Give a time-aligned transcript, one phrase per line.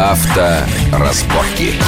[0.00, 1.78] Авторазборки.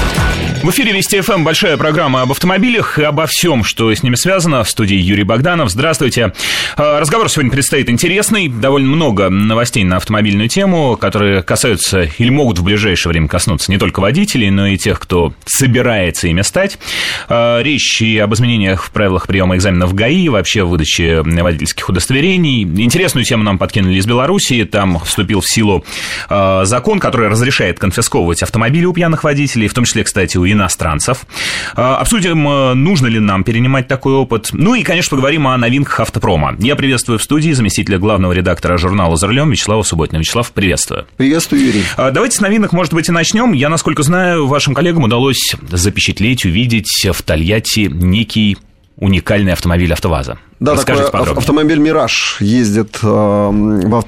[0.62, 4.62] В эфире Вести ФМ большая программа об автомобилях и обо всем, что с ними связано.
[4.62, 5.70] В студии Юрий Богданов.
[5.70, 6.32] Здравствуйте.
[6.76, 8.46] А, разговор сегодня предстоит интересный.
[8.46, 13.78] Довольно много новостей на автомобильную тему, которые касаются или могут в ближайшее время коснуться не
[13.78, 16.78] только водителей, но и тех, кто собирается ими стать.
[17.28, 22.62] А, речь и об изменениях в правилах приема экзаменов ГАИ, вообще выдаче водительских удостоверений.
[22.62, 24.64] Интересную тему нам подкинули из Беларуси.
[24.64, 25.84] Там вступил в силу
[26.28, 31.26] а, закон, который разрешает конфисковывать автомобили у пьяных водителей, в том числе, кстати, у иностранцев.
[31.74, 34.50] А, обсудим, э, нужно ли нам перенимать такой опыт.
[34.52, 36.54] Ну и, конечно, поговорим о новинках автопрома.
[36.58, 40.18] Я приветствую в студии заместителя главного редактора журнала «За рулем» Вячеслава Субботина.
[40.18, 41.06] Вячеслав, приветствую.
[41.16, 41.84] Приветствую, Юрий.
[41.96, 43.52] А, давайте с новинок, может быть, и начнем.
[43.52, 48.58] Я, насколько знаю, вашим коллегам удалось запечатлеть, увидеть в Тольятти некий
[49.02, 50.38] уникальный автомобиль АвтоВАЗа.
[50.60, 51.40] Да, Расскажите такой подробнее.
[51.40, 53.50] автомобиль «Мираж» ездит э,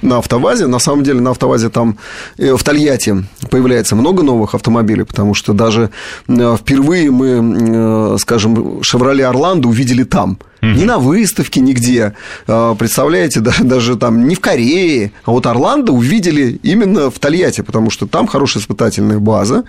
[0.03, 0.69] на «АвтоВАЗе».
[0.69, 1.99] На самом деле на «АвтоВАЗе» там
[2.39, 5.91] э, в Тольятти появляется много новых автомобилей, потому что даже
[6.29, 10.39] э, впервые мы, скажем, «Шевроле Орландо» увидели там–
[10.75, 10.81] Угу.
[10.81, 12.15] Ни на выставке, нигде.
[12.47, 17.61] А, представляете, да, даже там не в Корее, а вот Орландо увидели именно в Тольятти,
[17.61, 19.65] потому что там хорошая испытательная база,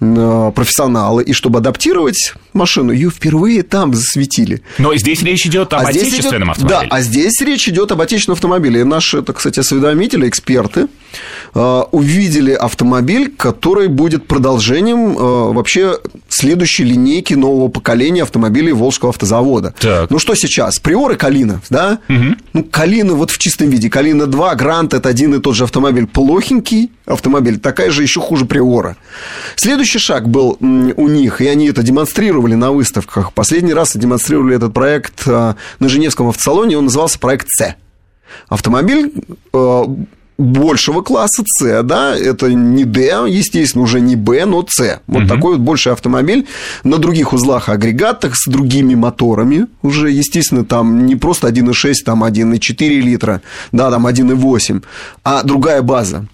[0.00, 4.62] а, профессионалы, и чтобы адаптировать машину, ее впервые там засветили.
[4.78, 6.88] Но здесь речь идет об а отечественном идет, автомобиле.
[6.88, 8.80] Да, а здесь речь идет об отечественном автомобиле.
[8.80, 10.88] И наши, это, кстати, осведомители, эксперты,
[11.54, 19.74] увидели автомобиль, который будет продолжением вообще следующей линейки нового поколения автомобилей Волжского автозавода.
[19.78, 20.10] Так.
[20.10, 20.78] Ну что сейчас?
[20.78, 22.00] Приоры Калина, да?
[22.08, 22.36] Угу.
[22.52, 23.88] Ну, Калина вот в чистом виде.
[23.88, 26.06] Калина 2, Грант– это один и тот же автомобиль.
[26.06, 28.96] Плохенький автомобиль, такая же еще хуже Приора.
[29.56, 33.32] Следующий шаг был у них, и они это демонстрировали на выставках.
[33.32, 37.76] Последний раз демонстрировали этот проект а, на Женевском автосалоне, он назывался проект «С».
[38.48, 39.12] Автомобиль
[40.36, 45.00] большего класса С, да, это не D, естественно, уже не B, но C.
[45.06, 45.28] Вот угу.
[45.28, 46.46] такой вот больший автомобиль
[46.82, 52.88] на других узлах агрегатах с другими моторами уже, естественно, там не просто 1,6, там 1,4
[53.00, 53.42] литра,
[53.72, 54.82] да, там 1,8,
[55.22, 56.26] а другая база.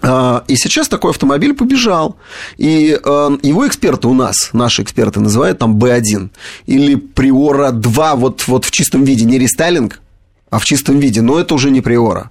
[0.00, 2.16] А, и сейчас такой автомобиль побежал.
[2.56, 6.30] И э, его эксперты у нас, наши эксперты, называют там B1
[6.66, 10.00] или Приора 2 вот, вот в чистом виде, не рестайлинг,
[10.50, 12.30] а в чистом виде, но это уже не Приора.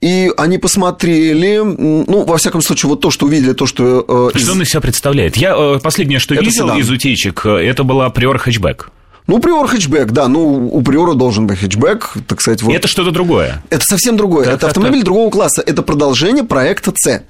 [0.00, 4.30] И они посмотрели, ну, во всяком случае, вот то, что увидели, то, что...
[4.34, 4.42] Э, из...
[4.42, 5.36] Что он из себя представляет?
[5.36, 6.78] Я э, последнее, что это видел седан.
[6.78, 8.90] из утечек, э, это была Приор хэтчбэк.
[9.26, 10.28] Ну, приор хэтчбэк, да.
[10.28, 12.62] Ну, у приора должен быть хэтчбэк, так сказать.
[12.62, 12.74] Вот.
[12.74, 13.62] Это что-то другое.
[13.70, 14.44] Это совсем другое.
[14.44, 15.06] Так, это так, автомобиль так.
[15.06, 15.62] другого класса.
[15.66, 17.22] Это продолжение проекта С.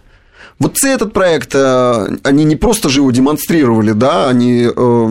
[0.59, 5.09] Вот этот проект, э, они не просто же его демонстрировали, да, они э,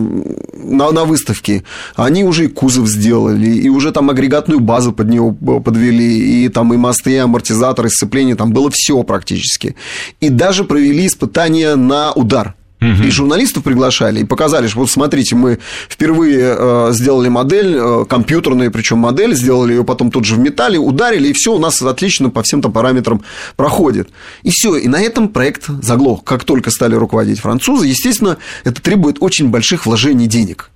[0.54, 1.62] на, на выставке,
[1.94, 6.74] они уже и кузов сделали, и уже там агрегатную базу под него подвели, и там
[6.74, 9.76] и мосты, и амортизаторы, и сцепление, там было все практически.
[10.20, 12.54] И даже провели испытания на удар.
[12.80, 13.04] Угу.
[13.04, 18.70] И журналистов приглашали и показали, что вот смотрите, мы впервые э, сделали модель, э, компьютерную,
[18.70, 22.28] причем модель, сделали ее потом тут же в металле, ударили, и все у нас отлично
[22.28, 23.22] по всем там параметрам
[23.56, 24.10] проходит.
[24.42, 26.22] И все, и на этом проект заглох.
[26.24, 30.70] Как только стали руководить французы, естественно, это требует очень больших вложений денег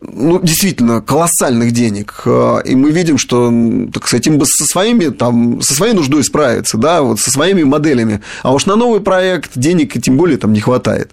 [0.00, 2.22] ну, действительно, колоссальных денег.
[2.26, 3.52] А, и мы видим, что,
[3.92, 7.64] так сказать, им бы со своими, там, со своей нуждой справиться, да, вот со своими
[7.64, 8.20] моделями.
[8.42, 11.10] А уж на новый проект денег тем более там не хватает.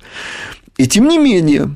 [0.77, 1.71] И тем не менее,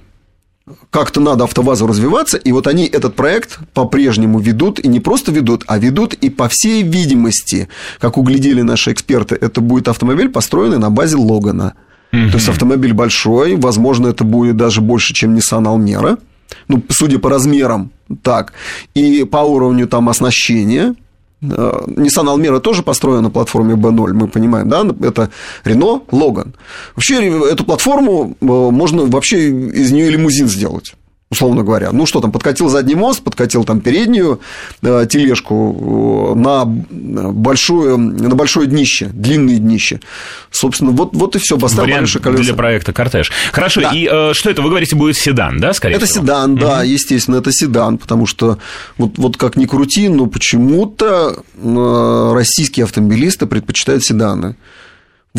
[0.91, 5.63] как-то надо АвтоВАЗу развиваться, и вот они этот проект по-прежнему ведут, и не просто ведут,
[5.67, 7.69] а ведут, и по всей видимости,
[7.99, 11.73] как углядели наши эксперты, это будет автомобиль, построенный на базе Логана.
[12.11, 12.29] Mm-hmm.
[12.29, 16.19] То есть автомобиль большой, возможно, это будет даже больше, чем Nissan Almera
[16.67, 17.91] ну, судя по размерам,
[18.23, 18.53] так,
[18.93, 20.95] и по уровню там оснащения,
[21.41, 25.29] э, Nissan Almera тоже построена на платформе B0, мы понимаем, да, это
[25.63, 26.53] Renault Logan.
[26.95, 30.95] Вообще эту платформу э, можно вообще из нее лимузин сделать
[31.31, 31.91] условно говоря.
[31.91, 34.41] Ну что там, подкатил задний мост, подкатил там переднюю
[34.81, 40.01] э, тележку э, на большое, на большое днище, длинное днище.
[40.49, 42.43] Собственно, вот, вот и все, поставил Вариант колеса.
[42.43, 43.31] для проекта «Кортеж».
[43.51, 43.91] Хорошо, да.
[43.93, 46.23] и э, что это, вы говорите, будет седан, да, скорее это всего?
[46.23, 46.87] Это седан, да, угу.
[46.87, 48.57] естественно, это седан, потому что
[48.97, 54.55] вот, вот как ни крути, но почему-то э, российские автомобилисты предпочитают седаны.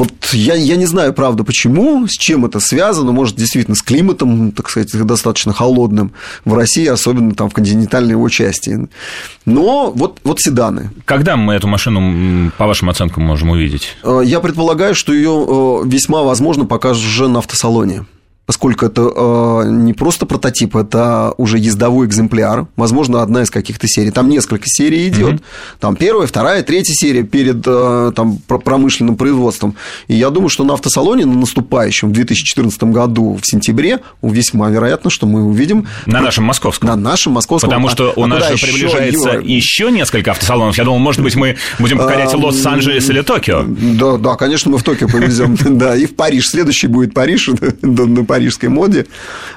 [0.01, 4.51] Вот я, я не знаю, правда, почему, с чем это связано, может, действительно с климатом,
[4.51, 6.13] так сказать, достаточно холодным
[6.47, 8.89] в России, особенно там в континентальной его части.
[9.45, 10.91] Но вот, вот седаны.
[11.05, 13.95] Когда мы эту машину, по вашим оценкам, можем увидеть?
[14.03, 18.07] Э, я предполагаю, что ее э, весьма возможно покажут уже на автосалоне.
[18.47, 24.11] Поскольку это э, не просто прототип, это уже ездовой экземпляр, возможно, одна из каких-то серий.
[24.11, 25.35] Там несколько серий идет.
[25.35, 25.43] Mm-hmm.
[25.79, 29.77] Там первая, вторая, третья серия перед э, там, промышленным производством.
[30.09, 35.11] И я думаю, что на автосалоне на наступающем в 2014 году в сентябре весьма вероятно,
[35.11, 35.87] что мы увидим...
[36.07, 36.89] На нашем московском.
[36.89, 37.71] На нашем московском.
[37.71, 40.77] Потому что а, у нас же приближается еще, еще несколько автосалонов.
[40.77, 43.65] Я думал, может быть, мы будем покорять Лос-Анджелес или Токио.
[43.67, 45.57] Да, да, конечно, мы в Токио повезем.
[45.81, 46.49] Да, и в Париж.
[46.49, 47.49] Следующий будет Париж,
[47.83, 49.07] на парижской моде,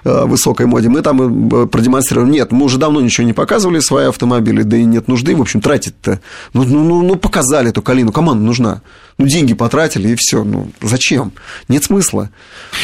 [0.03, 2.31] э, высокой моде, мы там э, продемонстрируем.
[2.31, 5.61] Нет, мы уже давно ничего не показывали, свои автомобили, да и нет нужды, в общем,
[5.61, 6.19] тратить-то.
[6.53, 8.81] Ну, ну, ну, ну показали эту калину, команда нужна.
[9.17, 10.43] Ну, деньги потратили, и все.
[10.43, 11.31] Ну, зачем?
[11.69, 12.29] Нет смысла.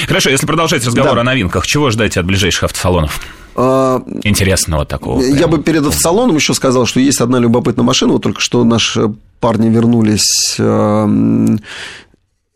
[0.07, 1.22] Хорошо, если продолжать разговор да.
[1.22, 3.19] о новинках, чего ждать от ближайших автосалонов?
[3.56, 5.22] А, Интересного такого.
[5.22, 5.51] Я прям.
[5.51, 8.13] бы перед автосалоном еще сказал, что есть одна любопытная машина.
[8.13, 11.60] Вот только что наши парни вернулись эм,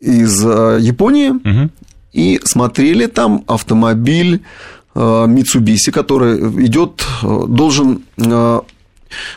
[0.00, 1.30] из э, Японии.
[1.30, 1.70] Угу
[2.14, 4.40] и смотрели там автомобиль
[4.94, 8.60] э, Mitsubishi, который идет, э, должен, э,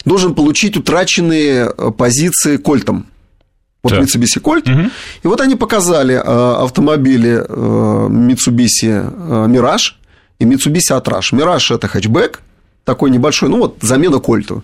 [0.06, 3.07] должен получить утраченные позиции Кольтом.
[3.83, 4.03] Вот так.
[4.03, 4.71] Mitsubishi Colt.
[4.71, 4.89] Угу.
[5.24, 7.44] И вот они показали автомобили
[8.09, 9.03] Mitsubishi
[9.47, 9.94] Mirage
[10.39, 11.33] и Mitsubishi Attrash.
[11.33, 12.41] Mirage– это хэтчбэк,
[12.83, 14.63] такой небольшой, ну вот замена Кольту.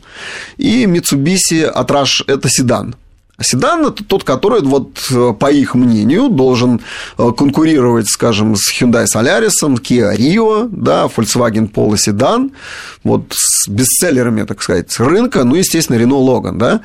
[0.57, 2.95] И Mitsubishi Attrash– это седан.
[3.43, 6.81] Седан– это тот, который, вот, э, по их мнению, должен
[7.17, 12.51] э, конкурировать, скажем, с Hyundai Solaris, Kia Rio, да, Volkswagen Polo седан,
[13.03, 16.81] вот, с бестселлерами, так сказать, рынка, ну, естественно, Renault Logan, да.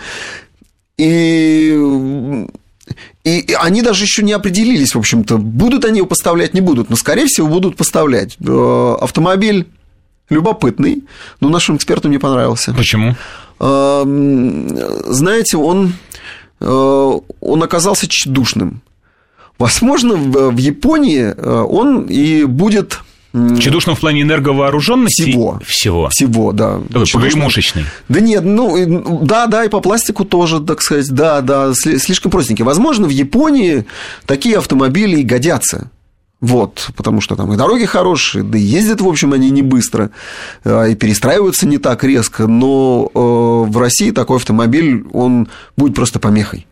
[0.97, 2.47] И
[3.25, 6.97] и они даже еще не определились, в общем-то, будут они его поставлять, не будут, но,
[6.97, 8.37] скорее всего, будут поставлять.
[8.41, 9.67] Э, автомобиль
[10.31, 11.05] любопытный,
[11.41, 12.73] но нашим экспертам не понравился.
[12.75, 13.15] Почему?
[13.61, 15.95] Знаете, он
[16.61, 18.83] он оказался тщедушным.
[19.59, 23.01] Возможно, в Японии э, он и будет
[23.33, 25.23] Чедушным в плане энерговооруженности?
[25.23, 25.61] Всего.
[25.65, 26.09] Всего.
[26.09, 26.81] Всего, да.
[26.91, 27.85] Такой погремушечный.
[28.09, 32.65] Да нет, ну, да, да, и по пластику тоже, так сказать, да, да, слишком простенький.
[32.65, 33.85] Возможно, в Японии
[34.25, 35.91] такие автомобили и годятся.
[36.41, 40.11] Вот, потому что там и дороги хорошие, да и ездят, в общем, они не быстро,
[40.63, 46.21] э, и перестраиваются не так резко, но э, в России такой автомобиль, он будет просто
[46.21, 46.69] помехой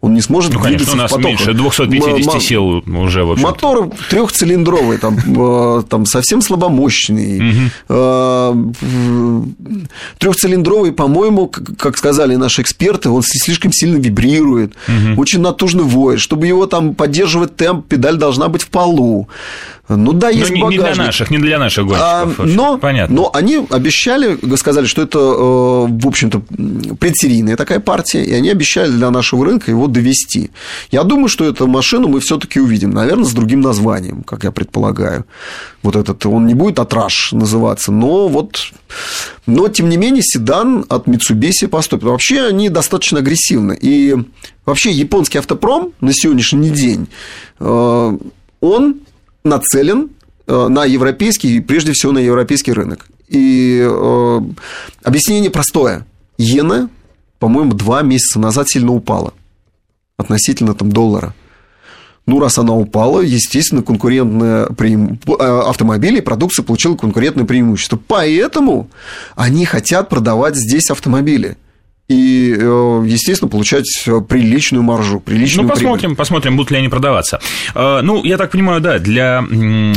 [0.00, 3.44] он не сможет ну, конечно, у нас в меньше 250 М- сил уже, в общем
[3.44, 7.70] Мотор трехцилиндровый, там, э, там совсем слабомощный.
[7.88, 8.54] Э,
[10.18, 14.74] трехцилиндровый, по-моему, как сказали наши эксперты, он слишком сильно вибрирует,
[15.16, 16.20] очень натужно воет.
[16.20, 19.28] Чтобы его там поддерживать темп, педаль должна быть в полу.
[19.88, 22.40] Ну да, есть но не, не для наших, не для наших гонщиков.
[22.40, 23.14] А, но, Понятно.
[23.14, 26.42] но они обещали, сказали, что это, э, в общем-то,
[26.98, 30.50] предсерийная такая партия, и они обещали для нашего рынка его довести.
[30.90, 35.24] Я думаю, что эту машину мы все-таки увидим, наверное, с другим названием, как я предполагаю.
[35.82, 38.58] Вот этот, он не будет Атраш называться, но вот,
[39.46, 42.04] но тем не менее седан от Mitsubishi поступит.
[42.04, 44.16] Вообще они достаточно агрессивны, и
[44.64, 47.06] вообще японский автопром на сегодняшний день
[47.60, 48.18] э,
[48.60, 48.96] он
[49.46, 50.10] нацелен
[50.46, 53.06] э, на европейский, прежде всего на европейский рынок.
[53.28, 54.40] И э,
[55.02, 56.06] объяснение простое.
[56.38, 56.90] Иена,
[57.38, 59.32] по-моему, два месяца назад сильно упала
[60.16, 61.34] относительно там, доллара.
[62.26, 65.18] Ну, раз она упала, естественно, конкурентные преим...
[65.38, 68.00] Э, автомобили и продукция получила конкурентное преимущество.
[68.08, 68.90] Поэтому
[69.36, 71.56] они хотят продавать здесь автомобили
[72.08, 73.86] и, э, естественно, получать
[74.28, 76.16] приличную маржу, приличную Ну, посмотрим, прибыль.
[76.16, 77.40] посмотрим, будут ли они продаваться.
[77.74, 79.44] Э, ну, я так понимаю, да, для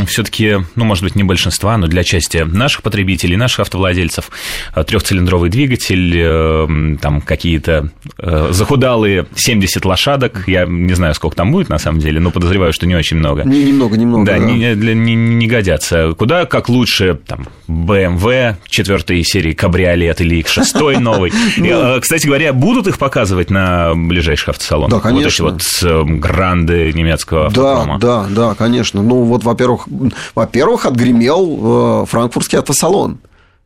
[0.08, 4.32] все таки ну, может быть, не большинства, но для части наших потребителей, наших автовладельцев,
[4.76, 11.78] э, трехцилиндровый двигатель, там какие-то захудалые 70 лошадок, я не знаю, сколько там будет, на
[11.78, 13.44] самом деле, но подозреваю, что не очень много.
[13.44, 14.40] Не, немного, немного, да.
[14.40, 14.46] да.
[14.46, 16.14] Не, не, не годятся.
[16.18, 22.88] Куда как лучше, там, BMW, четвертой серии кабриолет или X6 новый, ну, кстати говоря, будут
[22.88, 24.92] их показывать на ближайших автосалонах?
[24.92, 25.46] Да, конечно.
[25.46, 28.00] Вот эти вот эм, гранды немецкого автопрома.
[28.00, 29.02] Да, да, да, конечно.
[29.02, 29.88] Ну, вот, во-первых,
[30.36, 33.20] во-первых, отгремел э, франкфуртский автосалон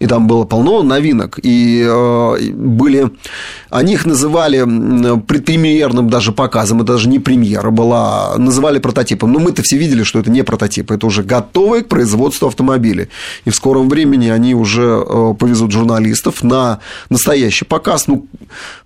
[0.04, 3.10] и там было полно новинок, и э, были,
[3.70, 4.60] они их называли
[5.22, 10.20] предпремьерным даже показом, это даже не премьера была, называли прототипом, но мы-то все видели, что
[10.20, 13.08] это не прототип, это уже готовые к производству автомобили,
[13.46, 16.80] и в скором времени они уже э, повезут журналистов на
[17.10, 18.28] настоящий показ, ну,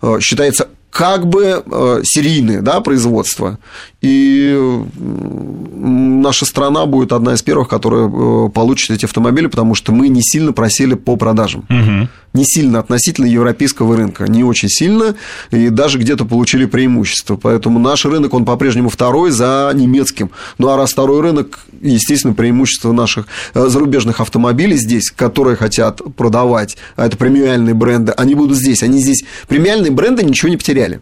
[0.04, 3.60] э, считается как бы э, серийное да, производство.
[4.02, 10.10] И наша страна будет одна из первых, которая э, получит эти автомобили, потому что мы
[10.10, 11.66] не сильно просили по продажам.
[11.70, 12.10] Угу.
[12.38, 15.16] Не сильно относительно европейского рынка, не очень сильно,
[15.52, 17.36] и даже где-то получили преимущество.
[17.36, 20.32] Поэтому наш рынок, он по-прежнему второй за немецким.
[20.58, 26.78] Ну, а раз второй рынок, естественно, преимущество наших э, зарубежных автомобилей здесь, которые хотят продавать,
[26.96, 28.84] а это премиальные бренды, они будут здесь.
[28.84, 31.02] Они здесь, премиальные бренды ничего не потеряли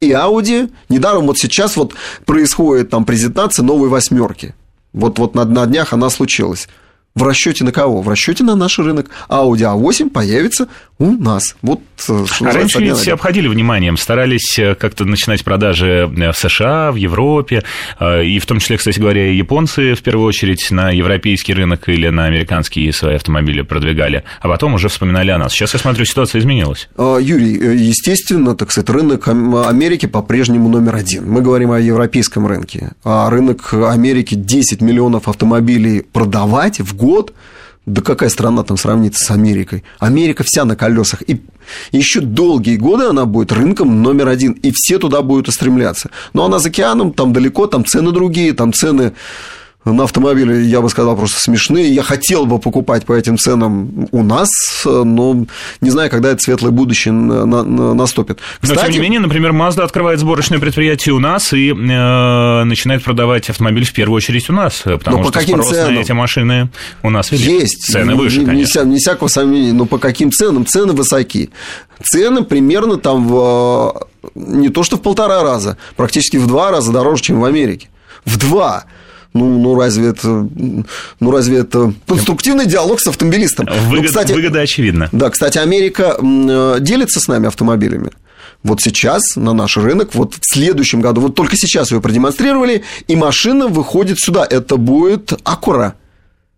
[0.00, 0.70] и Audi.
[0.88, 1.94] Недаром вот сейчас вот
[2.24, 4.54] происходит там презентация новой восьмерки.
[4.92, 6.68] Вот, вот на, на днях она случилась.
[7.14, 8.00] В расчете на кого?
[8.00, 9.10] В расчете на наш рынок.
[9.28, 11.56] Audi A8 появится у нас.
[11.62, 16.36] Вот, э, а раньше ведь все обходили вниманием, старались э, как-то начинать продажи э, в
[16.36, 17.64] США, в Европе,
[18.00, 22.08] и в том числе, кстати говоря, и японцы в первую очередь на европейский рынок или
[22.08, 25.52] на американские свои автомобили продвигали, а потом уже вспоминали о нас.
[25.52, 26.88] Сейчас, я смотрю, ситуация изменилась.
[26.96, 31.28] Юрий, естественно, так сказать, рынок Америки по-прежнему номер один.
[31.30, 37.32] Мы говорим о европейском рынке, а рынок Америки 10 миллионов автомобилей продавать в год год,
[37.86, 39.82] да какая страна там сравнится с Америкой?
[39.98, 41.22] Америка вся на колесах.
[41.26, 41.40] И
[41.90, 44.52] еще долгие годы она будет рынком номер один.
[44.52, 46.10] И все туда будут устремляться.
[46.34, 49.12] Но она за океаном, там далеко, там цены другие, там цены
[49.84, 51.92] на автомобили, я бы сказал, просто смешные.
[51.92, 54.48] Я хотел бы покупать по этим ценам у нас,
[54.84, 55.46] но
[55.80, 58.38] не знаю, когда это светлое будущее на, на, наступит.
[58.60, 63.02] Кстати, но, тем не менее, например, Mazda открывает сборочное предприятие у нас и э, начинает
[63.02, 65.94] продавать автомобиль в первую очередь у нас, потому что по каким спрос ценам?
[65.94, 66.70] на эти машины
[67.02, 67.46] у нас велик.
[67.46, 67.90] Есть.
[67.90, 68.82] Цены выше, не, конечно.
[68.82, 70.66] Не, не всякого сомнения, но по каким ценам?
[70.66, 71.50] Цены высоки.
[72.02, 77.22] Цены примерно там в, не то что в полтора раза, практически в два раза дороже,
[77.22, 77.88] чем в Америке.
[78.24, 78.84] В два.
[79.34, 80.48] Ну, ну разве это,
[81.20, 83.66] ну разве это конструктивный диалог с автомобилистом?
[83.66, 85.08] Выгод, ну, кстати, выгода очевидна.
[85.12, 88.10] Да, кстати, Америка э, делится с нами автомобилями.
[88.62, 93.14] Вот сейчас на наш рынок, вот в следующем году, вот только сейчас ее продемонстрировали, и
[93.14, 94.46] машина выходит сюда.
[94.48, 95.94] Это будет Акура.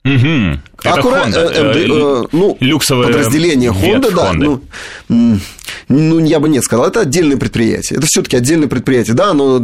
[0.03, 0.61] Угу.
[0.85, 4.33] Акура, э, э, э, ну, люксовое подразделение Honda, да.
[4.33, 4.61] Honda.
[5.09, 5.39] Ну,
[5.89, 7.99] ну, я бы нет сказал, это отдельное предприятие.
[7.99, 9.15] Это все-таки отдельное предприятие.
[9.15, 9.61] Да, оно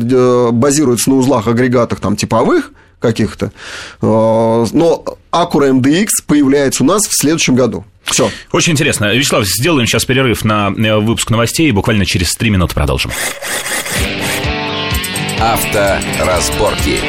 [0.52, 3.52] базируется на узлах, агрегатах там типовых, каких-то.
[4.00, 7.84] А, но Acura MDX появляется у нас в следующем году.
[8.04, 8.30] Все.
[8.52, 9.12] Очень интересно.
[9.12, 13.10] Вячеслав, сделаем сейчас перерыв на э, выпуск новостей и буквально через три минуты продолжим.
[15.40, 17.00] Авторазборки.